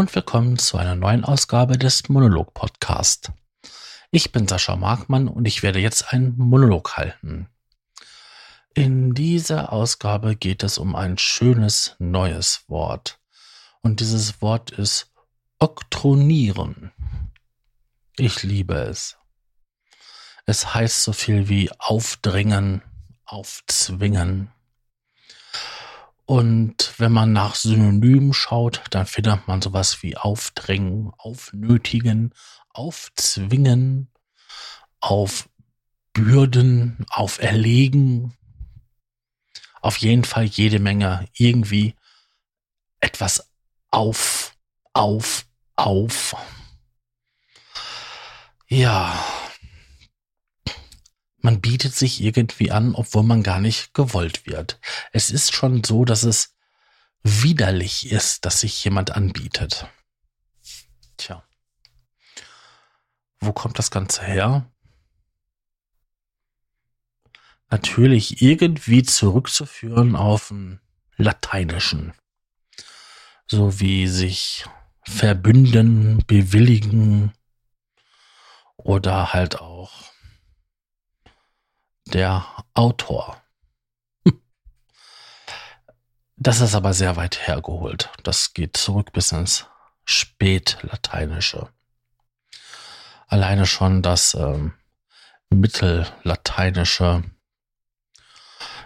[0.00, 3.32] und willkommen zu einer neuen Ausgabe des Monolog Podcast.
[4.10, 7.50] Ich bin Sascha Markmann und ich werde jetzt einen Monolog halten.
[8.72, 13.20] In dieser Ausgabe geht es um ein schönes neues Wort.
[13.82, 15.12] Und dieses Wort ist
[15.58, 16.92] oktronieren.
[18.16, 19.18] Ich liebe es.
[20.46, 22.80] Es heißt so viel wie aufdringen,
[23.26, 24.50] aufzwingen.
[26.30, 32.32] Und wenn man nach Synonymen schaut, dann findet man sowas wie aufdrängen, aufnötigen,
[32.68, 34.12] aufzwingen,
[35.00, 38.36] aufbürden, auferlegen.
[39.80, 41.96] Auf jeden Fall jede Menge irgendwie
[43.00, 43.50] etwas
[43.90, 44.54] auf,
[44.92, 46.36] auf, auf.
[48.68, 49.18] Ja,
[51.42, 54.78] man bietet sich irgendwie an, obwohl man gar nicht gewollt wird.
[55.12, 56.54] Es ist schon so, dass es
[57.22, 59.86] widerlich ist, dass sich jemand anbietet.
[61.16, 61.42] Tja.
[63.40, 64.70] Wo kommt das Ganze her?
[67.70, 70.80] Natürlich irgendwie zurückzuführen auf den
[71.16, 72.12] Lateinischen.
[73.46, 74.64] So wie sich
[75.02, 77.32] verbünden, bewilligen
[78.76, 79.69] oder halt auch
[82.10, 83.40] der Autor.
[86.42, 88.10] Das ist aber sehr weit hergeholt.
[88.22, 89.66] Das geht zurück bis ins
[90.04, 91.68] Spätlateinische.
[93.26, 94.72] Alleine schon das ähm,
[95.50, 97.24] Mittellateinische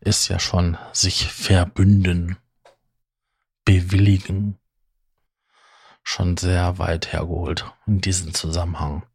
[0.00, 2.36] ist ja schon sich verbünden,
[3.64, 4.58] bewilligen.
[6.02, 9.06] Schon sehr weit hergeholt in diesem Zusammenhang.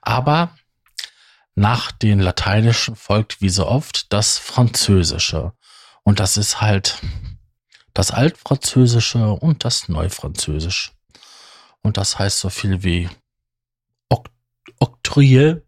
[0.00, 0.56] Aber
[1.54, 5.52] nach den Lateinischen folgt wie so oft das Französische.
[6.02, 7.00] Und das ist halt
[7.92, 10.92] das Altfranzösische und das Neufranzösisch.
[11.82, 13.08] Und das heißt so viel wie
[14.80, 15.62] Oktroyer.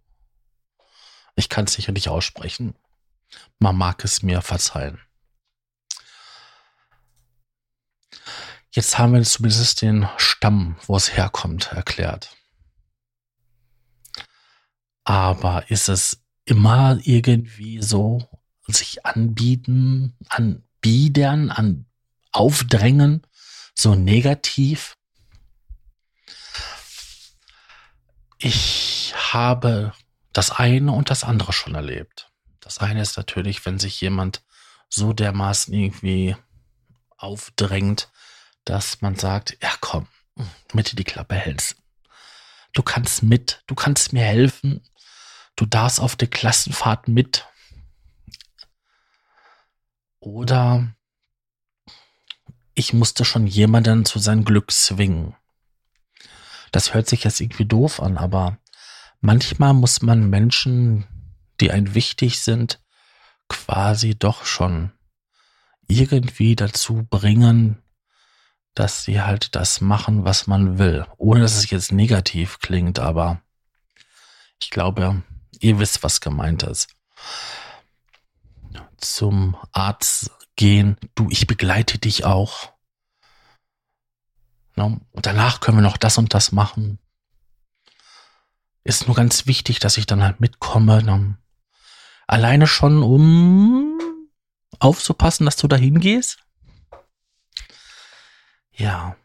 [1.37, 2.75] Ich kann es sicher nicht aussprechen.
[3.59, 5.01] Man mag es mir verzeihen.
[8.71, 12.37] Jetzt haben wir zumindest den Stamm, wo es herkommt, erklärt.
[15.07, 18.29] Aber ist es immer irgendwie so
[18.67, 21.87] sich anbieten, anbiedern, an
[22.33, 23.25] aufdrängen,
[23.73, 24.97] so negativ?
[28.39, 29.93] Ich habe
[30.33, 32.33] das eine und das andere schon erlebt.
[32.59, 34.43] Das eine ist natürlich, wenn sich jemand
[34.89, 36.35] so dermaßen irgendwie
[37.17, 38.11] aufdrängt,
[38.65, 40.09] dass man sagt, ja komm,
[40.73, 41.77] mit die Klappe hältst.
[42.73, 44.83] Du kannst mit, du kannst mir helfen,
[45.57, 47.47] du darfst auf der Klassenfahrt mit.
[50.21, 50.95] Oder
[52.75, 55.35] ich musste schon jemanden zu seinem Glück zwingen.
[56.73, 58.59] Das hört sich jetzt irgendwie doof an, aber
[59.21, 61.07] manchmal muss man Menschen,
[61.61, 62.81] die ein wichtig sind,
[63.49, 64.93] quasi doch schon
[65.89, 67.83] irgendwie dazu bringen,
[68.75, 71.07] dass sie halt das machen, was man will.
[71.17, 73.41] Ohne dass es jetzt negativ klingt, aber
[74.61, 75.23] ich glaube,
[75.61, 76.89] Ihr wisst, was gemeint ist.
[78.99, 80.97] Zum Arzt gehen.
[81.15, 82.73] Du, ich begleite dich auch.
[84.77, 86.99] Und danach können wir noch das und das machen.
[88.85, 91.39] Ist nur ganz wichtig, dass ich dann halt mitkomme.
[92.27, 93.99] Alleine schon, um
[94.79, 96.39] aufzupassen, dass du dahin gehst.
[98.73, 99.17] Ja.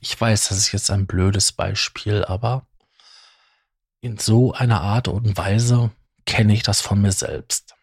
[0.00, 2.66] Ich weiß, das ist jetzt ein blödes Beispiel, aber
[4.04, 5.90] in so einer Art und Weise
[6.26, 7.74] kenne ich das von mir selbst.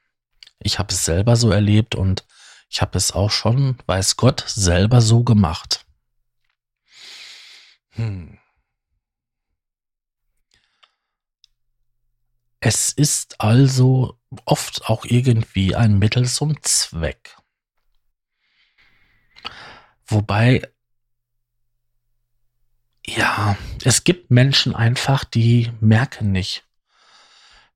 [0.59, 2.28] Ich habe es selber so erlebt und
[2.70, 5.84] ich habe es auch schon, weiß Gott, selber so gemacht.
[7.94, 8.38] Hm.
[12.60, 17.36] Es ist also oft auch irgendwie ein Mittel zum Zweck.
[20.06, 20.72] Wobei
[23.07, 26.63] ja, es gibt Menschen einfach, die merken nicht,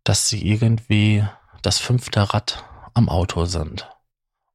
[0.04, 1.26] dass sie irgendwie
[1.62, 2.64] das fünfte Rad
[2.94, 3.90] am Auto sind.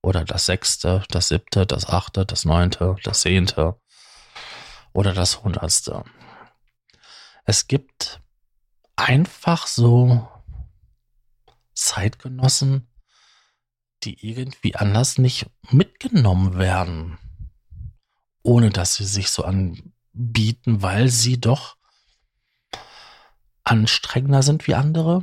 [0.03, 3.79] Oder das sechste, das siebte, das achte, das neunte, das zehnte
[4.93, 6.05] oder das hundertste.
[7.45, 8.21] Es gibt
[8.97, 10.29] einfach so
[11.75, 12.89] Zeitgenossen,
[14.05, 17.19] die irgendwie anders nicht mitgenommen werden,
[18.43, 21.77] ohne dass sie sich so an bieten, weil sie doch
[23.65, 25.23] anstrengender sind wie andere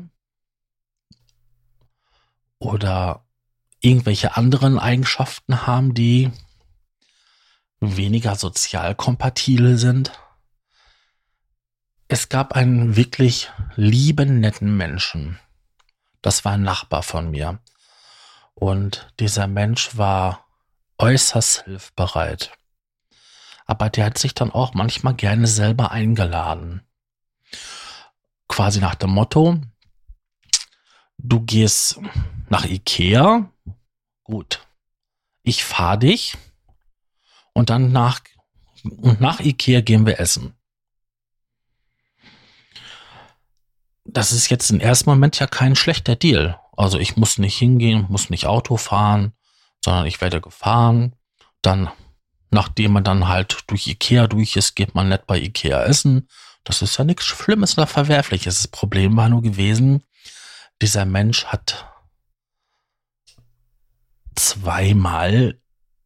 [2.59, 3.25] oder
[3.81, 6.31] irgendwelche anderen Eigenschaften haben, die
[7.79, 10.11] weniger sozial kompatibel sind.
[12.07, 15.39] Es gab einen wirklich lieben, netten Menschen.
[16.21, 17.59] Das war ein Nachbar von mir.
[18.53, 20.47] Und dieser Mensch war
[20.97, 22.57] äußerst hilfbereit.
[23.67, 26.81] Aber der hat sich dann auch manchmal gerne selber eingeladen.
[28.47, 29.59] Quasi nach dem Motto,
[31.17, 31.99] du gehst
[32.49, 33.51] nach Ikea,
[34.23, 34.65] gut,
[35.43, 36.37] ich fahr dich
[37.53, 38.21] und dann nach,
[38.83, 40.53] und nach Ikea gehen wir essen.
[44.05, 46.57] Das ist jetzt im ersten Moment ja kein schlechter Deal.
[46.77, 49.33] Also ich muss nicht hingehen, muss nicht Auto fahren,
[49.83, 51.15] sondern ich werde gefahren.
[51.61, 51.89] Dann,
[52.49, 56.27] nachdem man dann halt durch Ikea durch ist, geht man nicht bei Ikea essen.
[56.63, 58.57] Das ist ja nichts Schlimmes oder Verwerfliches.
[58.57, 60.03] Das Problem war nur gewesen,
[60.81, 61.85] dieser Mensch hat
[64.35, 65.59] zweimal,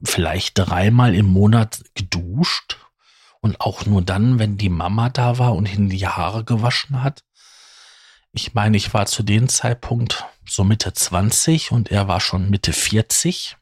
[0.04, 2.78] vielleicht dreimal im Monat geduscht
[3.42, 7.24] und auch nur dann, wenn die Mama da war und ihm die Haare gewaschen hat.
[8.32, 12.72] Ich meine, ich war zu dem Zeitpunkt so Mitte 20 und er war schon Mitte
[12.72, 13.58] 40.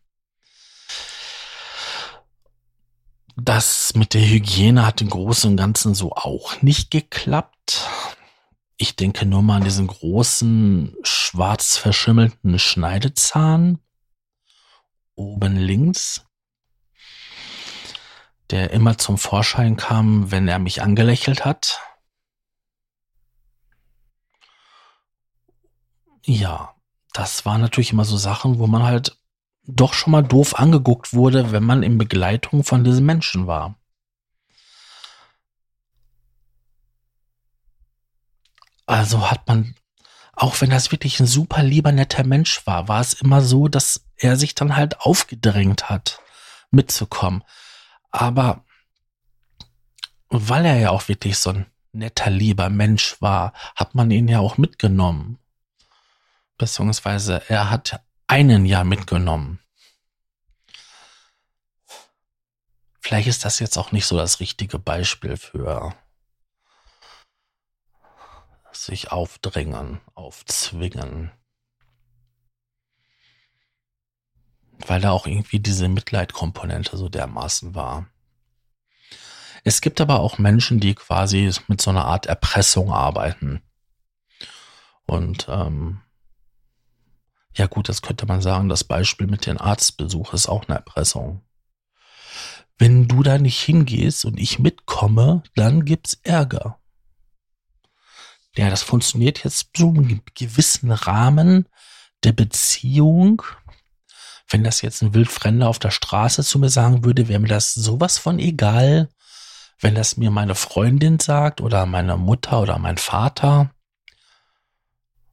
[3.41, 7.87] Das mit der Hygiene hat im Großen und Ganzen so auch nicht geklappt.
[8.75, 13.79] Ich denke nur mal an diesen großen, schwarz verschimmelten Schneidezahn
[15.15, 16.25] oben links,
[18.49, 21.81] der immer zum Vorschein kam, wenn er mich angelächelt hat.
[26.25, 26.75] Ja,
[27.13, 29.17] das waren natürlich immer so Sachen, wo man halt
[29.63, 33.75] doch schon mal doof angeguckt wurde, wenn man in Begleitung von diesem Menschen war.
[38.85, 39.75] Also hat man,
[40.33, 44.03] auch wenn das wirklich ein super lieber netter Mensch war, war es immer so, dass
[44.15, 46.19] er sich dann halt aufgedrängt hat,
[46.71, 47.43] mitzukommen.
[48.09, 48.65] Aber
[50.29, 54.39] weil er ja auch wirklich so ein netter, lieber Mensch war, hat man ihn ja
[54.39, 55.37] auch mitgenommen.
[56.57, 59.59] Beziehungsweise er hat einen Jahr mitgenommen.
[63.01, 65.95] Vielleicht ist das jetzt auch nicht so das richtige Beispiel für
[68.71, 71.31] sich aufdrängen, aufzwingen.
[74.77, 78.07] Weil da auch irgendwie diese Mitleidkomponente so dermaßen war.
[79.63, 83.61] Es gibt aber auch Menschen, die quasi mit so einer Art Erpressung arbeiten.
[85.07, 86.01] Und ähm,
[87.53, 91.41] ja gut, das könnte man sagen, das Beispiel mit dem Arztbesuch ist auch eine Erpressung.
[92.77, 96.79] Wenn du da nicht hingehst und ich mitkomme, dann gibt's Ärger.
[98.55, 101.67] Ja, das funktioniert jetzt so im gewissen Rahmen
[102.23, 103.41] der Beziehung.
[104.47, 107.73] Wenn das jetzt ein Wildfremder auf der Straße zu mir sagen würde, wäre mir das
[107.73, 109.09] sowas von egal.
[109.79, 113.71] Wenn das mir meine Freundin sagt oder meine Mutter oder mein Vater,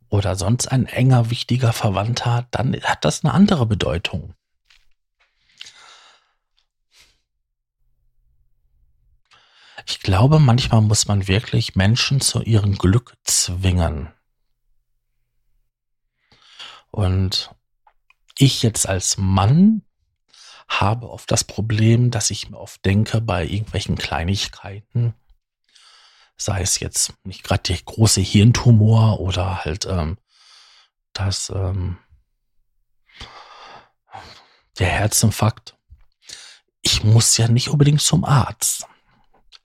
[0.09, 4.35] oder sonst ein enger, wichtiger Verwandter, dann hat das eine andere Bedeutung.
[9.89, 14.13] Ich glaube, manchmal muss man wirklich Menschen zu ihrem Glück zwingen.
[16.91, 17.55] Und
[18.39, 19.83] ich jetzt als Mann
[20.69, 25.15] habe oft das Problem, dass ich mir oft denke bei irgendwelchen Kleinigkeiten,
[26.37, 30.19] sei es jetzt nicht gerade der große Hirntumor oder halt ähm,
[31.13, 31.99] das ähm,
[34.79, 35.77] der Herzinfarkt.
[36.83, 38.87] Ich muss ja nicht unbedingt zum Arzt.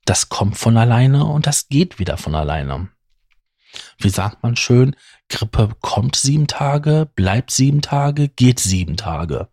[0.05, 2.89] Das kommt von alleine und das geht wieder von alleine.
[3.97, 4.95] Wie sagt man schön,
[5.29, 9.49] Grippe kommt sieben Tage, bleibt sieben Tage, geht sieben Tage.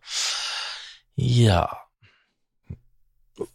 [1.15, 1.77] Ja.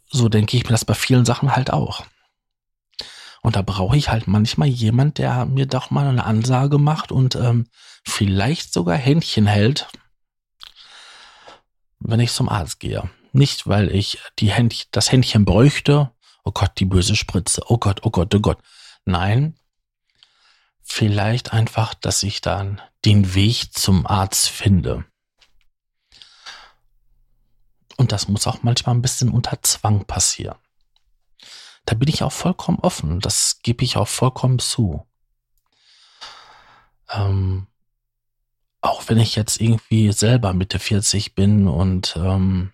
[0.06, 2.06] So denke ich mir das bei vielen Sachen halt auch.
[3.44, 7.34] Und da brauche ich halt manchmal jemand, der mir doch mal eine Ansage macht und
[7.34, 7.66] ähm,
[8.02, 9.86] vielleicht sogar Händchen hält,
[11.98, 13.10] wenn ich zum Arzt gehe.
[13.32, 16.10] Nicht, weil ich die Händchen, das Händchen bräuchte.
[16.42, 17.60] Oh Gott, die böse Spritze.
[17.68, 18.62] Oh Gott, oh Gott, oh Gott.
[19.04, 19.58] Nein.
[20.82, 25.04] Vielleicht einfach, dass ich dann den Weg zum Arzt finde.
[27.98, 30.56] Und das muss auch manchmal ein bisschen unter Zwang passieren.
[31.84, 33.20] Da bin ich auch vollkommen offen.
[33.20, 35.06] Das gebe ich auch vollkommen zu.
[37.10, 37.66] Ähm,
[38.80, 42.72] auch wenn ich jetzt irgendwie selber Mitte 40 bin und ähm,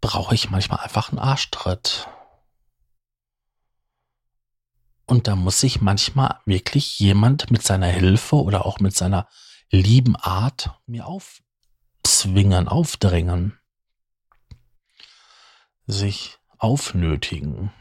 [0.00, 2.08] brauche ich manchmal einfach einen Arschtritt.
[5.06, 9.28] Und da muss sich manchmal wirklich jemand mit seiner Hilfe oder auch mit seiner
[9.70, 13.59] lieben Art mir aufzwingen, aufdrängen.
[15.92, 17.72] Sich aufnötigen.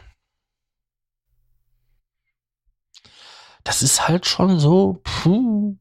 [3.63, 5.77] Das ist halt schon so, puh.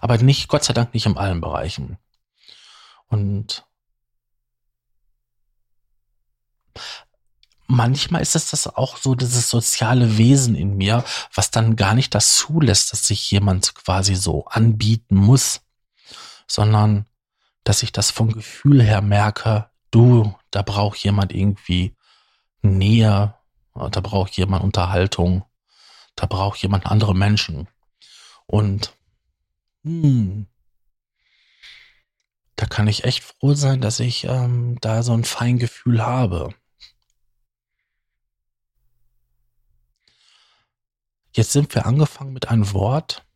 [0.00, 1.98] Aber nicht, Gott sei Dank nicht in allen Bereichen.
[3.06, 3.64] Und
[7.66, 12.14] manchmal ist es das auch so, dieses soziale Wesen in mir, was dann gar nicht
[12.14, 15.62] das zulässt, dass sich jemand quasi so anbieten muss,
[16.46, 17.06] sondern
[17.62, 21.96] dass ich das vom Gefühl her merke, du, da braucht jemand irgendwie
[22.62, 23.34] Nähe,
[23.74, 25.44] da braucht jemand Unterhaltung,
[26.16, 27.68] da braucht jemand andere Menschen.
[28.46, 28.96] Und
[29.84, 30.46] hm,
[32.56, 36.54] da kann ich echt froh sein, dass ich ähm, da so ein Feingefühl habe.
[41.32, 43.26] Jetzt sind wir angefangen mit einem Wort,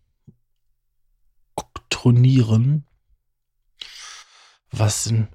[1.56, 2.86] oktronieren,
[4.70, 5.28] was in,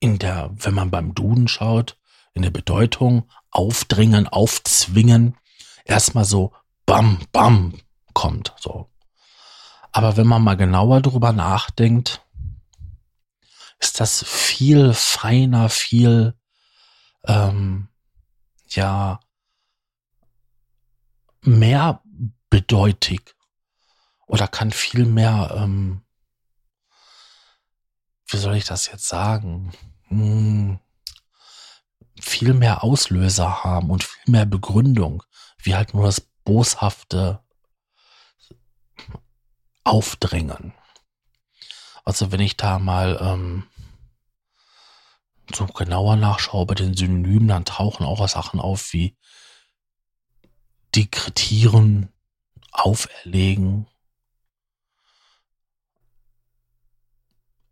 [0.00, 1.98] in der, wenn man beim Duden schaut,
[2.34, 5.36] in der Bedeutung aufdringen, aufzwingen,
[5.84, 6.52] erstmal so
[6.86, 7.74] bam, bam
[8.14, 8.90] kommt, so.
[9.92, 12.24] Aber wenn man mal genauer drüber nachdenkt,
[13.80, 16.34] ist das viel feiner, viel,
[17.24, 17.88] ähm,
[18.68, 19.20] ja,
[21.42, 23.34] mehrbedeutig
[24.26, 26.02] oder kann viel mehr, ähm,
[28.28, 29.72] wie soll ich das jetzt sagen,
[30.08, 30.78] hm,
[32.20, 35.22] viel mehr Auslöser haben und viel mehr Begründung,
[35.62, 37.42] wie halt nur das boshafte
[39.84, 40.74] Aufdrängen.
[42.04, 43.66] Also wenn ich da mal ähm,
[45.54, 49.16] so genauer nachschaue bei den Synonymen, dann tauchen auch Sachen auf wie
[50.94, 52.12] dekretieren,
[52.72, 53.86] auferlegen,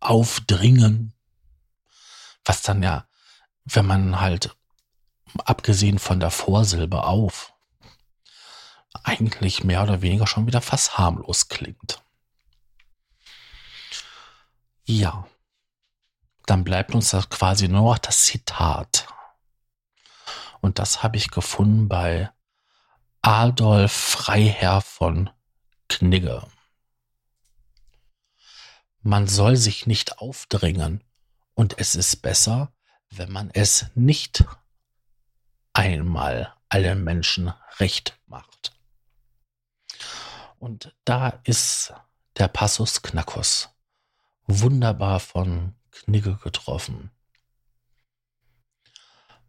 [0.01, 1.13] aufdringen,
[2.45, 3.07] was dann ja,
[3.65, 4.57] wenn man halt,
[5.45, 7.53] abgesehen von der Vorsilbe auf,
[9.03, 12.03] eigentlich mehr oder weniger schon wieder fast harmlos klingt.
[14.85, 15.27] Ja,
[16.47, 19.09] dann bleibt uns das quasi nur noch das Zitat.
[20.61, 22.31] Und das habe ich gefunden bei
[23.21, 25.31] Adolf Freiherr von
[25.89, 26.47] Knigge.
[29.07, 31.01] Man soll sich nicht aufdrängen
[31.55, 32.73] und es ist besser,
[33.11, 34.45] wenn man es nicht
[35.73, 38.73] einmal allen Menschen recht macht.
[40.59, 41.95] Und da ist
[42.37, 43.69] der Passus Knackos
[44.49, 47.13] wunderbar von Knigge getroffen.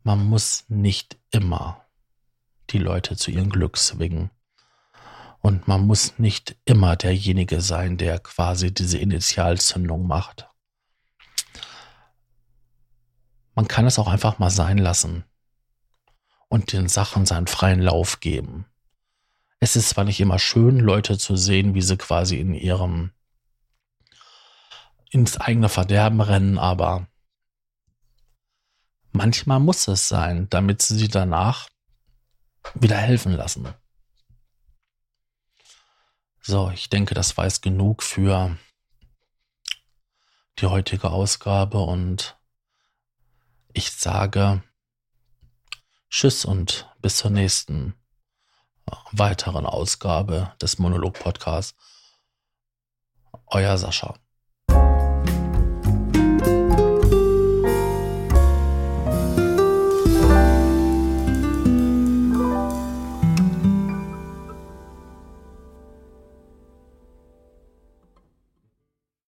[0.04, 1.84] Man muss nicht immer
[2.70, 4.30] die Leute zu ihrem Glück zwingen.
[5.48, 10.50] Und man muss nicht immer derjenige sein, der quasi diese Initialzündung macht.
[13.56, 15.24] Man kann es auch einfach mal sein lassen
[16.50, 18.66] und den Sachen seinen freien Lauf geben.
[19.62, 23.12] Es ist zwar nicht immer schön, Leute zu sehen, wie sie quasi in ihrem
[25.12, 27.08] ins eigene Verderben rennen, aber
[29.14, 31.70] manchmal muss es sein, damit sie sie danach
[32.74, 33.74] wieder helfen lassen.
[36.50, 38.58] So, ich denke, das jetzt genug für
[40.60, 42.38] die heutige Ausgabe und
[43.74, 44.64] ich sage
[46.10, 47.96] Tschüss und bis zur nächsten
[48.90, 51.76] äh, weiteren Ausgabe des Monolog Podcasts.
[53.48, 54.18] Euer Sascha.